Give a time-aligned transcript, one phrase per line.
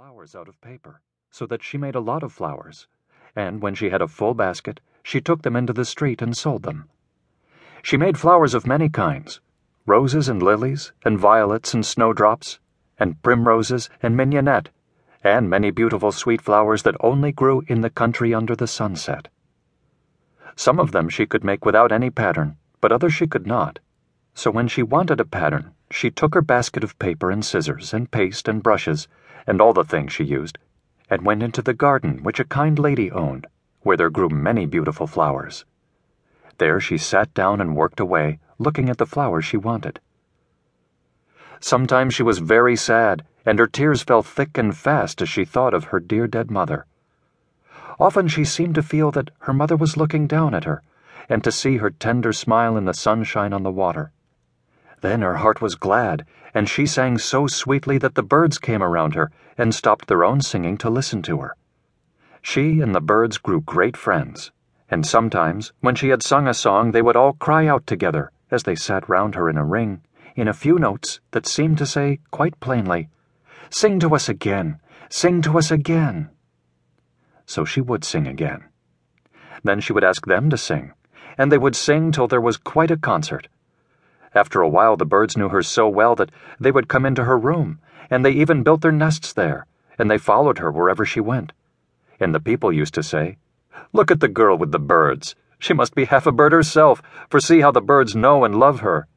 [0.00, 2.86] flowers out of paper, so that she made a lot of flowers,
[3.36, 6.62] and when she had a full basket, she took them into the street and sold
[6.62, 6.88] them.
[7.82, 9.42] She made flowers of many kinds
[9.84, 12.58] roses and lilies, and violets and snowdrops,
[12.98, 14.70] and primroses and mignonette,
[15.22, 19.28] and many beautiful sweet flowers that only grew in the country under the sunset.
[20.56, 23.80] Some of them she could make without any pattern, but others she could not.
[24.32, 28.10] So when she wanted a pattern, she took her basket of paper and scissors and
[28.10, 29.08] paste and brushes
[29.46, 30.58] and all the things she used,
[31.08, 33.46] and went into the garden which a kind lady owned,
[33.82, 35.64] where there grew many beautiful flowers.
[36.58, 39.98] There she sat down and worked away, looking at the flowers she wanted.
[41.58, 45.74] Sometimes she was very sad, and her tears fell thick and fast as she thought
[45.74, 46.86] of her dear dead mother.
[47.98, 50.82] Often she seemed to feel that her mother was looking down at her,
[51.28, 54.12] and to see her tender smile in the sunshine on the water.
[55.00, 59.14] Then her heart was glad, and she sang so sweetly that the birds came around
[59.14, 61.56] her and stopped their own singing to listen to her.
[62.42, 64.52] She and the birds grew great friends,
[64.90, 68.64] and sometimes, when she had sung a song, they would all cry out together as
[68.64, 70.02] they sat round her in a ring,
[70.34, 73.08] in a few notes that seemed to say quite plainly,
[73.70, 76.30] Sing to us again, sing to us again.
[77.46, 78.64] So she would sing again.
[79.62, 80.92] Then she would ask them to sing,
[81.38, 83.48] and they would sing till there was quite a concert.
[84.34, 87.36] After a while, the birds knew her so well that they would come into her
[87.38, 89.66] room, and they even built their nests there,
[89.98, 91.52] and they followed her wherever she went.
[92.20, 93.38] And the people used to say,
[93.92, 95.34] Look at the girl with the birds.
[95.58, 98.80] She must be half a bird herself, for see how the birds know and love
[98.80, 99.08] her.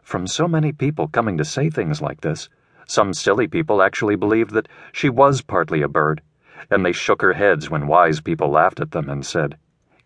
[0.00, 2.48] From so many people coming to say things like this,
[2.86, 6.22] some silly people actually believed that she was partly a bird,
[6.70, 9.56] and they shook her heads when wise people laughed at them and said,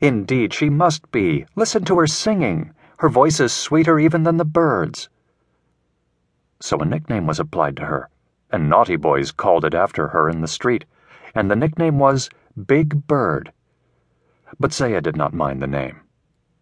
[0.00, 1.44] Indeed, she must be.
[1.56, 2.72] Listen to her singing.
[2.98, 5.08] Her voice is sweeter even than the birds.
[6.60, 8.10] So a nickname was applied to her,
[8.50, 10.84] and naughty boys called it after her in the street,
[11.32, 12.28] and the nickname was
[12.66, 13.52] Big Bird.
[14.58, 16.00] But Zaya did not mind the name.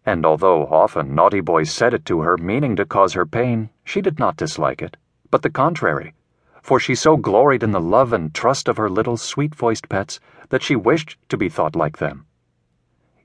[0.05, 3.99] And although often naughty boys said it to her, meaning to cause her pain, she
[3.99, 4.95] did not dislike it,
[5.31, 6.13] but the contrary,
[6.61, 10.19] for she so gloried in the love and trust of her little sweet voiced pets
[10.49, 12.26] that she wished to be thought like them.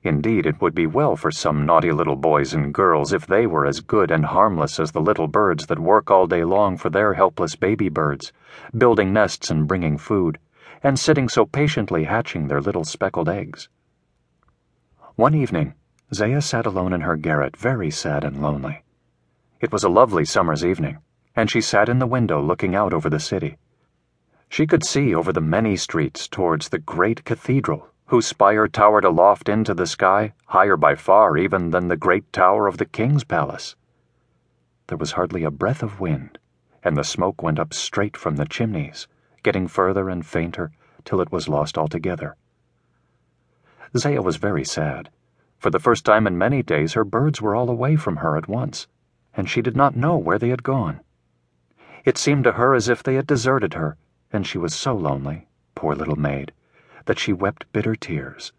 [0.05, 3.65] Indeed, it would be well for some naughty little boys and girls if they were
[3.65, 7.13] as good and harmless as the little birds that work all day long for their
[7.13, 8.33] helpless baby birds,
[8.77, 10.39] building nests and bringing food,
[10.83, 13.69] and sitting so patiently hatching their little speckled eggs.
[15.15, 15.73] One evening,
[16.13, 18.83] Zaya sat alone in her garret, very sad and lonely.
[19.61, 20.97] It was a lovely summer's evening,
[21.33, 23.57] and she sat in the window looking out over the city.
[24.49, 29.49] She could see over the many streets towards the great cathedral whose spire towered aloft
[29.49, 33.75] into the sky, higher by far even than the great tower of the king's palace.
[34.85, 36.37] There was hardly a breath of wind,
[36.83, 39.07] and the smoke went up straight from the chimneys,
[39.41, 40.71] getting further and fainter
[41.03, 42.35] till it was lost altogether.
[43.97, 45.09] Zaya was very sad.
[45.57, 48.47] For the first time in many days, her birds were all away from her at
[48.47, 48.85] once,
[49.33, 50.99] and she did not know where they had gone.
[52.05, 53.97] It seemed to her as if they had deserted her,
[54.31, 56.53] and she was so lonely, poor little maid
[57.05, 58.53] that she wept bitter tears.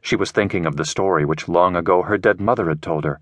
[0.00, 3.20] She was thinking of the story which long ago her dead mother had told her,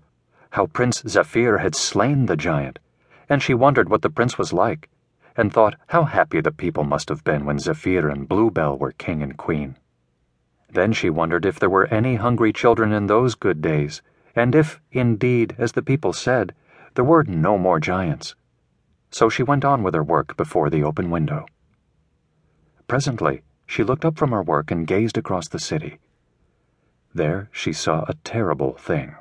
[0.51, 2.79] how Prince Zaphir had slain the giant,
[3.27, 4.89] and she wondered what the prince was like,
[5.35, 9.21] and thought how happy the people must have been when Zaphir and Bluebell were king
[9.21, 9.75] and queen.
[10.69, 14.01] Then she wondered if there were any hungry children in those good days,
[14.35, 16.53] and if, indeed, as the people said,
[16.93, 18.35] there were no more giants.
[19.09, 21.45] So she went on with her work before the open window.
[22.87, 25.99] Presently, she looked up from her work and gazed across the city.
[27.13, 29.15] There she saw a terrible thing,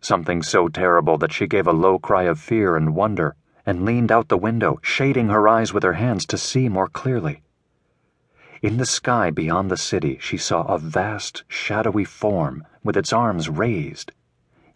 [0.00, 4.10] something so terrible that she gave a low cry of fear and wonder and leaned
[4.10, 7.42] out the window, shading her eyes with her hands to see more clearly.
[8.62, 13.48] In the sky beyond the city, she saw a vast, shadowy form with its arms
[13.48, 14.10] raised.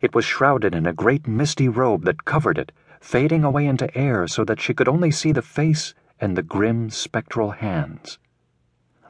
[0.00, 4.28] It was shrouded in a great misty robe that covered it, fading away into air
[4.28, 8.19] so that she could only see the face and the grim, spectral hands.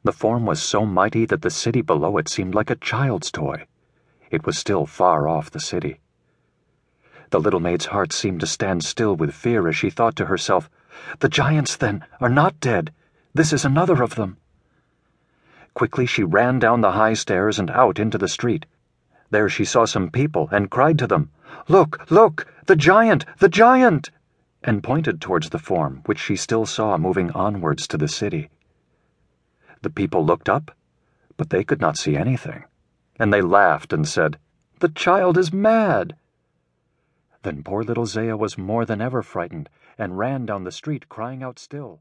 [0.04, 3.66] The form was so mighty that the city below it seemed like a child's toy.
[4.32, 6.00] It was still far off the city.
[7.30, 10.68] The little maid's heart seemed to stand still with fear as she thought to herself,
[11.20, 12.92] The giants, then, are not dead.
[13.32, 14.38] This is another of them.
[15.72, 18.66] Quickly she ran down the high stairs and out into the street.
[19.30, 21.30] There she saw some people and cried to them,
[21.68, 24.10] Look, look, the giant, the giant!
[24.64, 28.50] and pointed towards the form which she still saw moving onwards to the city.
[29.82, 30.70] The people looked up,
[31.36, 32.64] but they could not see anything,
[33.18, 34.38] and they laughed and said,
[34.78, 36.16] The child is mad.
[37.42, 39.68] Then poor little Zaya was more than ever frightened,
[39.98, 42.00] and ran down the street crying out still.